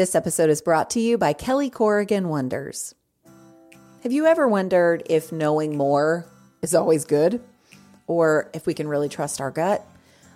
[0.00, 2.94] This episode is brought to you by Kelly Corrigan Wonders.
[4.02, 6.24] Have you ever wondered if knowing more
[6.62, 7.42] is always good?
[8.06, 9.86] Or if we can really trust our gut?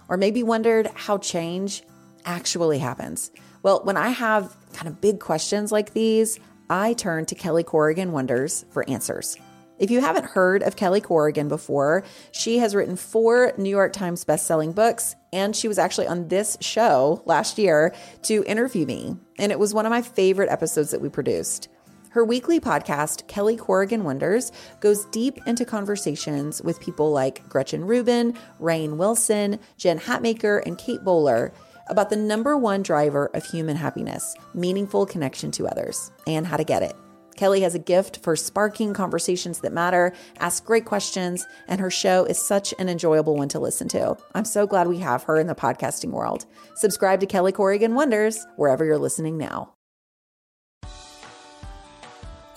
[0.07, 1.83] Or maybe wondered how change
[2.27, 3.31] actually happens?
[3.63, 6.39] Well, when I have kind of big questions like these,
[6.69, 9.39] I turn to Kelly Corrigan Wonders for answers.
[9.79, 14.25] If you haven't heard of Kelly Corrigan before, she has written four New York Times
[14.25, 19.17] bestselling books, and she was actually on this show last year to interview me.
[19.39, 21.69] And it was one of my favorite episodes that we produced.
[22.11, 28.39] Her weekly podcast, Kelly Corrigan Wonders, goes deep into conversations with people like Gretchen Rubin,
[28.61, 31.53] Rainn Wilson, Jen Hatmaker, and Kate Bowler
[31.89, 36.65] about the number one driver of human happiness meaningful connection to others, and how to
[36.65, 36.95] get it.
[37.37, 42.25] Kelly has a gift for sparking conversations that matter, asks great questions, and her show
[42.25, 44.17] is such an enjoyable one to listen to.
[44.35, 46.47] I'm so glad we have her in the podcasting world.
[46.77, 49.75] Subscribe to Kelly Corrigan Wonders wherever you're listening now.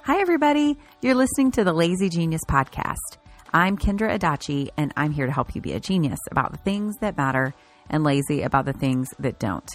[0.04, 0.78] Hi, everybody.
[1.02, 3.18] You're listening to the Lazy Genius Podcast.
[3.54, 6.96] I'm Kendra Adachi, and I'm here to help you be a genius about the things
[7.02, 7.54] that matter
[7.90, 9.70] and lazy about the things that don't.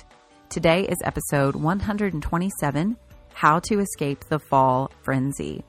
[0.48, 2.96] Today is episode 127
[3.34, 5.64] How to Escape the Fall Frenzy.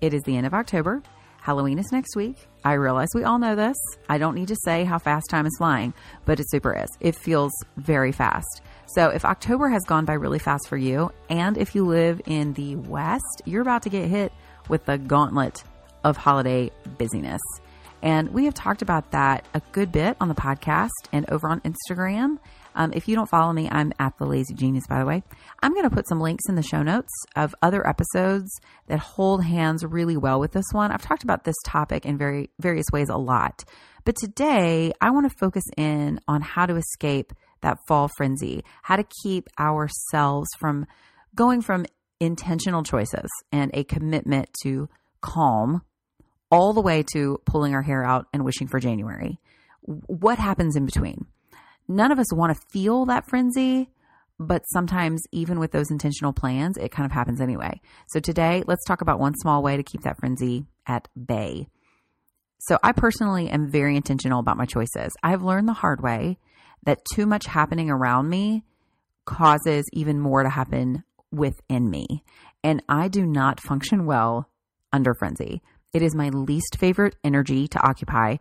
[0.00, 1.02] It is the end of October.
[1.40, 2.36] Halloween is next week.
[2.64, 3.76] I realize we all know this.
[4.08, 6.90] I don't need to say how fast time is flying, but it super is.
[7.00, 8.62] It feels very fast.
[8.86, 12.52] So, if October has gone by really fast for you, and if you live in
[12.54, 14.32] the West, you're about to get hit
[14.68, 15.62] with the gauntlet
[16.04, 17.40] of holiday busyness.
[18.02, 21.60] And we have talked about that a good bit on the podcast and over on
[21.60, 22.38] Instagram.
[22.76, 25.22] Um, if you don't follow me, I'm at the Lazy Genius, by the way.
[25.62, 28.50] I'm going to put some links in the show notes of other episodes
[28.86, 30.92] that hold hands really well with this one.
[30.92, 33.64] I've talked about this topic in very various ways a lot,
[34.04, 37.32] but today I want to focus in on how to escape
[37.62, 40.86] that fall frenzy, how to keep ourselves from
[41.34, 41.86] going from
[42.20, 44.88] intentional choices and a commitment to
[45.22, 45.82] calm
[46.50, 49.40] all the way to pulling our hair out and wishing for January.
[49.80, 51.26] What happens in between?
[51.88, 53.90] None of us want to feel that frenzy,
[54.38, 57.80] but sometimes, even with those intentional plans, it kind of happens anyway.
[58.08, 61.68] So, today, let's talk about one small way to keep that frenzy at bay.
[62.58, 65.12] So, I personally am very intentional about my choices.
[65.22, 66.38] I've learned the hard way
[66.84, 68.64] that too much happening around me
[69.24, 72.24] causes even more to happen within me.
[72.62, 74.48] And I do not function well
[74.92, 75.62] under frenzy.
[75.92, 78.36] It is my least favorite energy to occupy.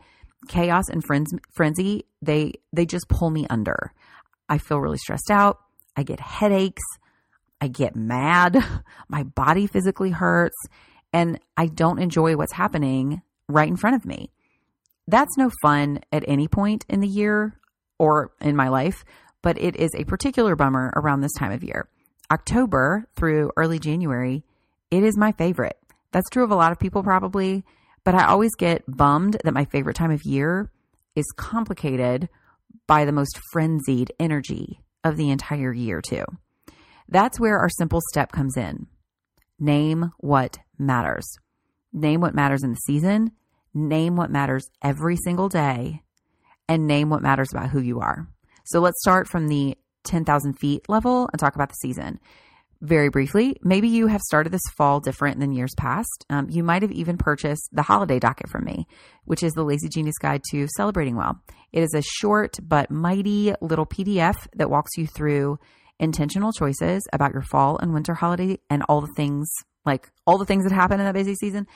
[0.48, 3.94] Chaos and frenzy, they they just pull me under.
[4.48, 5.60] I feel really stressed out.
[5.96, 6.84] I get headaches.
[7.62, 8.58] I get mad.
[9.10, 10.58] My body physically hurts
[11.16, 14.32] and I don't enjoy what's happening right in front of me.
[15.08, 17.58] That's no fun at any point in the year
[17.98, 19.06] or in my life,
[19.42, 21.88] but it is a particular bummer around this time of year.
[22.32, 24.44] October through early January,
[24.92, 25.78] it is my favorite.
[26.12, 27.64] That's true of a lot of people, probably.
[28.06, 30.72] But I always get bummed that my favorite time of year
[31.16, 32.30] is complicated
[32.88, 36.24] by the most frenzied energy of the entire year, too.
[37.10, 38.88] That's where our simple step comes in.
[39.60, 41.26] Name what matters.
[41.92, 43.32] Name what matters in the season,
[43.74, 46.04] name what matters every single day,
[46.68, 48.28] and name what matters about who you are.
[48.66, 52.20] So let's start from the 10,000 feet level and talk about the season
[52.82, 56.26] very briefly, maybe you have started this fall different than years past.
[56.30, 58.88] Um, you might have even purchased the holiday docket from me,
[59.26, 61.42] which is the Lazy Genius Guide to Celebrating Well.
[61.72, 65.60] It is a short but mighty little PDF that walks you through
[66.00, 69.50] intentional choices about your fall and winter holiday and all the things
[69.86, 71.68] like all the things that happen in that busy season.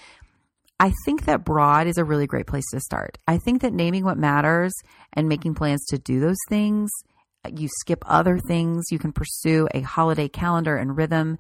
[0.80, 3.18] I think that broad is a really great place to start.
[3.28, 4.74] I think that naming what matters
[5.14, 6.90] and making plans to do those things
[7.56, 8.86] you skip other things.
[8.92, 11.38] You can pursue a holiday calendar and rhythm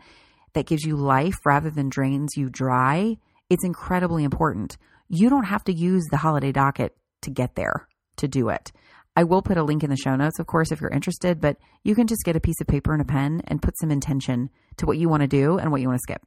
[0.54, 3.18] that gives you life rather than drains you dry.
[3.50, 4.78] It's incredibly important.
[5.10, 7.88] You don't have to use the holiday docket to get there
[8.18, 8.72] to do it.
[9.16, 11.58] I will put a link in the show notes, of course, if you're interested, but
[11.84, 14.50] you can just get a piece of paper and a pen and put some intention
[14.78, 16.22] to what you want to do and what you want to skip.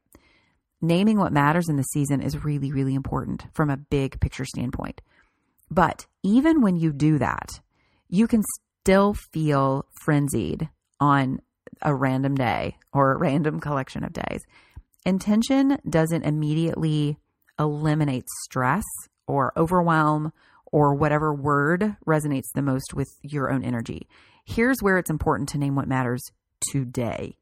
[0.81, 5.01] Naming what matters in the season is really, really important from a big picture standpoint.
[5.71, 7.61] But even when you do that,
[8.09, 8.43] you can
[8.83, 10.69] still feel frenzied
[10.99, 11.41] on
[11.83, 14.43] a random day or a random collection of days.
[15.07, 17.17] Intention doesn't immediately
[17.59, 18.85] eliminate stress
[19.27, 20.33] or overwhelm
[20.67, 24.09] or whatever word resonates the most with your own energy.
[24.45, 26.23] Here's where it's important to name what matters
[26.73, 27.37] today.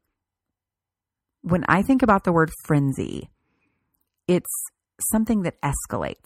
[1.43, 3.31] When I think about the word frenzy,
[4.29, 4.65] it's
[5.11, 6.17] something that escalates,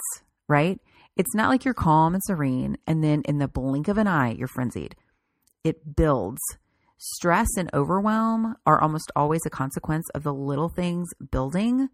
[0.49, 0.81] right?
[1.17, 4.33] It's not like you're calm and serene and then in the blink of an eye,
[4.33, 4.97] you're frenzied
[5.65, 6.41] it builds.
[6.99, 11.89] Stress and overwhelm are almost always a consequence of the little things building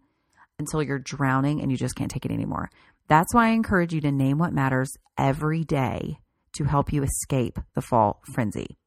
[0.59, 2.69] until you're drowning and you just can't take it anymore.
[3.07, 6.19] That's why I encourage you to name what matters every day
[6.53, 8.77] to help you escape the fall frenzy.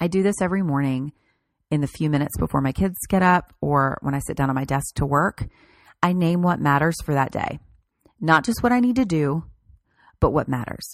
[0.00, 1.12] I do this every morning
[1.70, 4.54] in the few minutes before my kids get up or when I sit down at
[4.54, 5.46] my desk to work.
[6.02, 7.60] I name what matters for that day,
[8.20, 9.44] not just what I need to do,
[10.20, 10.86] but what matters,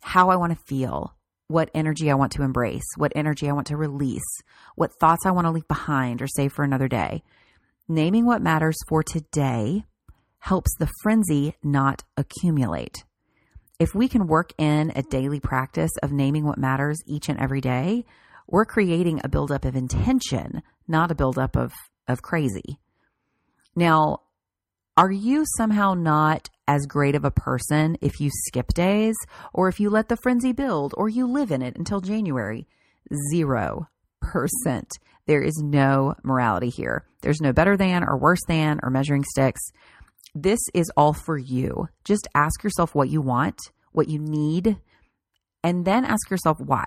[0.00, 1.14] how I want to feel,
[1.54, 4.40] what energy I want to embrace, what energy I want to release,
[4.74, 7.22] what thoughts I want to leave behind or save for another day.
[7.86, 9.84] Naming what matters for today
[10.40, 13.04] helps the frenzy not accumulate.
[13.78, 17.60] If we can work in a daily practice of naming what matters each and every
[17.60, 18.04] day,
[18.48, 21.72] we're creating a buildup of intention, not a buildup of,
[22.08, 22.80] of crazy.
[23.76, 24.22] Now,
[24.96, 29.16] are you somehow not as great of a person if you skip days
[29.52, 32.68] or if you let the frenzy build or you live in it until January?
[33.32, 33.88] Zero
[34.20, 34.88] percent.
[35.26, 37.06] There is no morality here.
[37.22, 39.60] There's no better than or worse than or measuring sticks.
[40.32, 41.88] This is all for you.
[42.04, 43.58] Just ask yourself what you want,
[43.92, 44.76] what you need,
[45.64, 46.84] and then ask yourself why.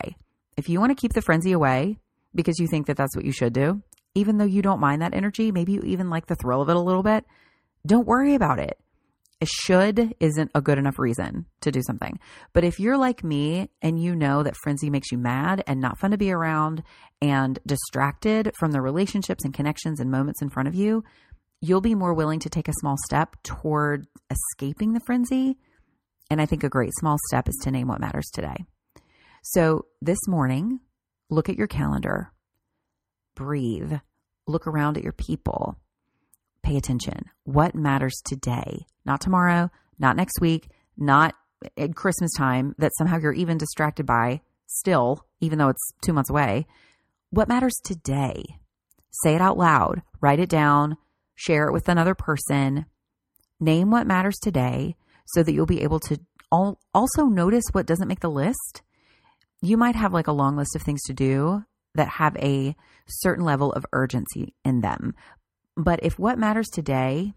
[0.55, 1.97] If you want to keep the frenzy away
[2.33, 3.81] because you think that that's what you should do,
[4.15, 6.75] even though you don't mind that energy, maybe you even like the thrill of it
[6.75, 7.25] a little bit,
[7.87, 8.77] don't worry about it.
[9.39, 12.19] A should isn't a good enough reason to do something.
[12.53, 15.99] But if you're like me and you know that frenzy makes you mad and not
[15.99, 16.81] fun to be around
[17.21, 21.03] and distracted from the relationships and connections and moments in front of you,
[21.61, 25.57] you'll be more willing to take a small step toward escaping the frenzy.
[26.31, 28.65] And I think a great small step is to name what matters today.
[29.43, 30.79] So this morning,
[31.29, 32.33] look at your calendar,
[33.35, 33.93] breathe,
[34.47, 35.77] look around at your people
[36.67, 37.25] pay attention.
[37.43, 41.33] What matters today, not tomorrow, not next week, not
[41.77, 46.29] at Christmas time that somehow you're even distracted by still, even though it's two months
[46.29, 46.67] away.
[47.29, 48.43] What matters today?
[49.23, 50.97] Say it out loud, write it down,
[51.35, 52.85] share it with another person.
[53.61, 54.97] Name what matters today
[55.27, 56.19] so that you'll be able to
[56.51, 58.81] also notice what doesn't make the list.
[59.61, 61.63] You might have like a long list of things to do
[61.95, 62.75] that have a
[63.07, 65.15] certain level of urgency in them,
[65.77, 67.35] but if what matters today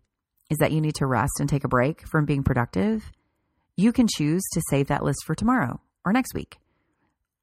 [0.48, 3.12] is that you need to rest and take a break from being productive,
[3.76, 6.58] you can choose to save that list for tomorrow or next week.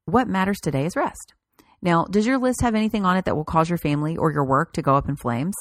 [0.06, 1.34] What matters today is rest.
[1.80, 4.44] Now, does your list have anything on it that will cause your family or your
[4.44, 5.54] work to go up in flames?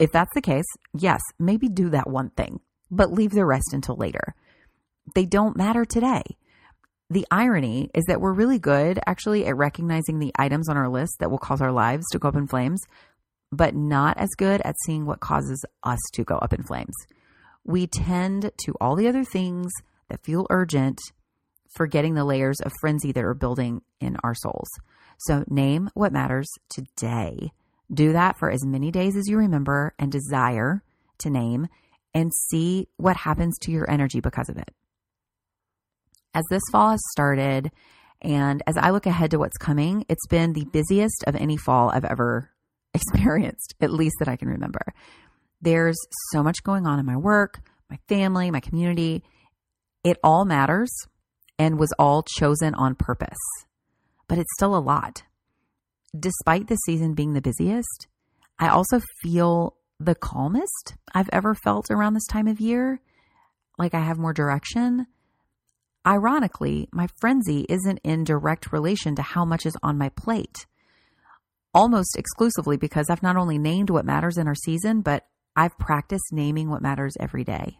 [0.00, 2.60] If that's the case, yes, maybe do that one thing,
[2.90, 4.34] but leave the rest until later.
[5.14, 6.22] They don't matter today.
[7.08, 11.14] The irony is that we're really good actually at recognizing the items on our list
[11.20, 12.82] that will cause our lives to go up in flames
[13.56, 16.94] but not as good at seeing what causes us to go up in flames.
[17.64, 19.72] We tend to all the other things
[20.08, 20.98] that feel urgent,
[21.74, 24.68] forgetting the layers of frenzy that are building in our souls.
[25.18, 27.52] So, name what matters today.
[27.92, 30.82] Do that for as many days as you remember and desire
[31.18, 31.68] to name,
[32.12, 34.70] and see what happens to your energy because of it.
[36.34, 37.70] As this fall has started,
[38.20, 41.90] and as I look ahead to what's coming, it's been the busiest of any fall
[41.90, 42.50] I've ever
[42.96, 44.92] experienced, at least that I can remember.
[45.60, 45.96] There's
[46.32, 49.22] so much going on in my work, my family, my community.
[50.04, 50.90] It all matters
[51.58, 53.38] and was all chosen on purpose,
[54.28, 55.22] but it's still a lot.
[56.18, 58.08] Despite the season being the busiest,
[58.58, 63.00] I also feel the calmest I've ever felt around this time of year.
[63.78, 65.06] Like I have more direction.
[66.06, 70.66] Ironically, my frenzy isn't in direct relation to how much is on my plate
[71.76, 76.32] almost exclusively because I've not only named what matters in our season, but I've practiced
[76.32, 77.78] naming what matters every day.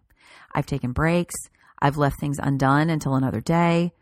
[0.55, 1.35] I've taken breaks.
[1.81, 3.95] I've left things undone until another day.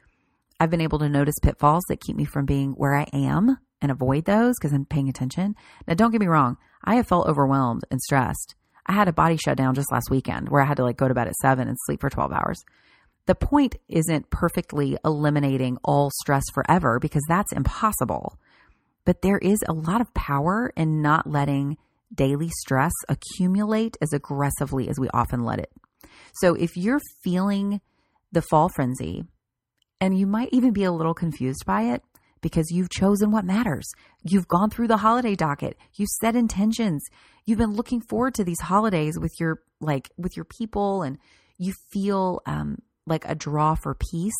[0.59, 3.93] I've been able to notice pitfalls that keep me from being where I am and
[3.93, 5.55] avoid those because I'm paying attention.
[5.87, 6.57] Now, don't get me wrong.
[6.83, 8.57] I have felt overwhelmed and stressed.
[8.87, 11.15] I had a body shutdown just last weekend where I had to like go to
[11.15, 12.65] bed at seven and sleep for 12 hours.
[13.27, 18.39] The point isn't perfectly eliminating all stress forever because that's impossible.
[19.05, 21.77] But there is a lot of power in not letting
[22.15, 25.71] daily stress accumulate as aggressively as we often let it.
[26.35, 27.81] So if you're feeling
[28.33, 29.25] the fall frenzy,
[30.01, 32.03] and you might even be a little confused by it
[32.43, 33.89] because you've chosen what matters.
[34.23, 35.79] You've gone through the holiday docket.
[35.95, 37.03] You've set intentions.
[37.47, 41.19] You've been looking forward to these holidays with your like with your people, and
[41.57, 44.35] you feel um, like a draw for peace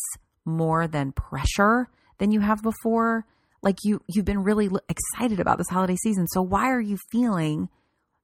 [0.45, 1.87] more than pressure
[2.19, 3.25] than you have before
[3.65, 6.27] like you you've been really excited about this holiday season.
[6.27, 7.67] So why are you feeling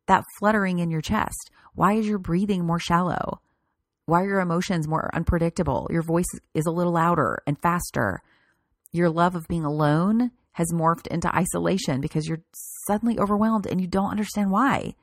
[0.08, 1.52] that fluttering in your chest?
[1.74, 3.42] Why is your breathing more shallow?
[4.06, 5.88] Why are your emotions more unpredictable?
[5.92, 8.22] Your voice is a little louder and faster.
[8.92, 12.44] Your love of being alone has morphed into isolation because you're
[12.88, 14.96] suddenly overwhelmed and you don't understand why.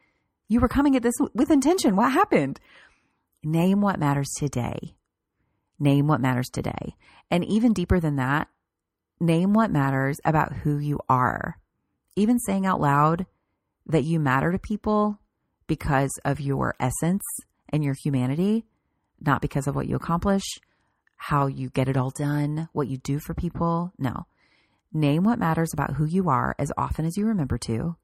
[0.49, 1.97] You were coming at this with intention.
[1.97, 2.61] What happened?
[3.43, 4.95] Name what matters today.
[5.79, 6.97] Name what matters today.
[7.31, 8.49] And even deeper than that,
[9.21, 11.59] name what matters about who you are.
[12.17, 13.27] Even saying out loud
[13.87, 15.19] that you matter to people
[15.67, 17.23] because of your essence
[17.69, 18.65] and your humanity,
[19.21, 20.45] not because of what you accomplish,
[21.17, 23.93] how you get it all done, what you do for people.
[23.99, 24.27] No.
[24.93, 27.97] Name what matters about who you are as often as you remember to.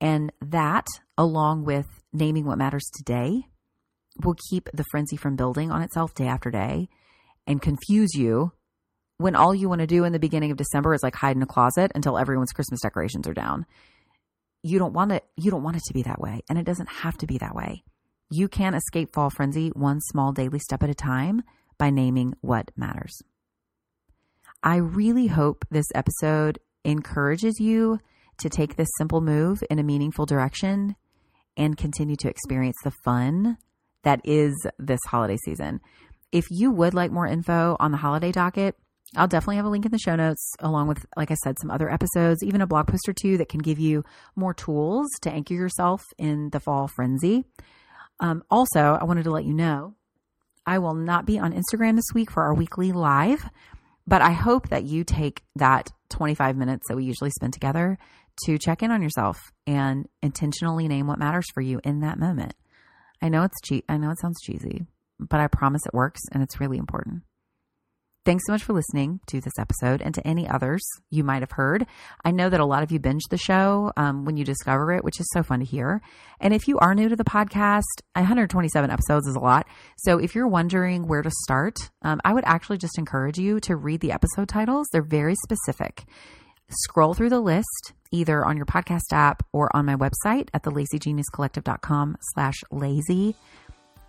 [0.00, 0.86] And that,
[1.18, 3.46] along with naming what matters today,
[4.22, 6.88] will keep the frenzy from building on itself day after day
[7.46, 8.52] and confuse you
[9.18, 11.42] when all you want to do in the beginning of December is like hide in
[11.42, 13.66] a closet until everyone's Christmas decorations are down.
[14.62, 16.88] You don't want it you don't want it to be that way and it doesn't
[16.88, 17.84] have to be that way.
[18.30, 21.42] You can escape fall frenzy one small daily step at a time
[21.78, 23.22] by naming what matters.
[24.62, 28.00] I really hope this episode encourages you
[28.38, 30.96] to take this simple move in a meaningful direction
[31.56, 33.58] and continue to experience the fun
[34.02, 35.80] that is this holiday season.
[36.32, 38.76] If you would like more info on the holiday docket,
[39.16, 41.70] I'll definitely have a link in the show notes, along with, like I said, some
[41.70, 44.04] other episodes, even a blog post or two that can give you
[44.34, 47.44] more tools to anchor yourself in the fall frenzy.
[48.20, 49.94] Um, also, I wanted to let you know
[50.66, 53.48] I will not be on Instagram this week for our weekly live,
[54.06, 57.98] but I hope that you take that 25 minutes that we usually spend together
[58.46, 62.54] to check in on yourself and intentionally name what matters for you in that moment.
[63.22, 63.84] I know it's cheap.
[63.88, 64.86] I know it sounds cheesy,
[65.18, 67.22] but I promise it works and it's really important.
[68.24, 71.50] Thanks so much for listening to this episode and to any others you might have
[71.50, 71.86] heard.
[72.24, 75.04] I know that a lot of you binge the show um, when you discover it,
[75.04, 76.00] which is so fun to hear.
[76.40, 77.82] And if you are new to the podcast,
[78.14, 79.66] 127 episodes is a lot.
[79.98, 83.76] So if you're wondering where to start, um, I would actually just encourage you to
[83.76, 84.88] read the episode titles.
[84.90, 86.04] They're very specific.
[86.70, 92.16] Scroll through the list either on your podcast app or on my website at thelazygeniuscollective.com
[92.32, 93.36] slash lazy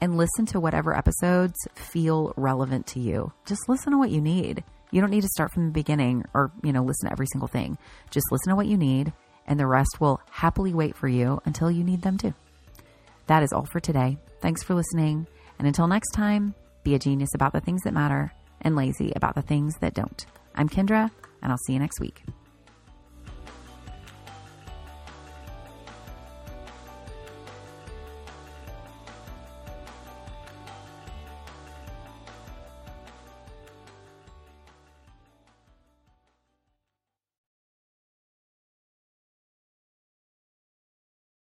[0.01, 3.31] and listen to whatever episodes feel relevant to you.
[3.45, 4.63] Just listen to what you need.
[4.91, 7.47] You don't need to start from the beginning or, you know, listen to every single
[7.47, 7.77] thing.
[8.11, 9.13] Just listen to what you need
[9.47, 12.33] and the rest will happily wait for you until you need them to.
[13.27, 14.17] That is all for today.
[14.41, 15.27] Thanks for listening.
[15.57, 19.35] And until next time, be a genius about the things that matter and lazy about
[19.35, 20.25] the things that don't.
[20.55, 21.11] I'm Kendra,
[21.41, 22.21] and I'll see you next week.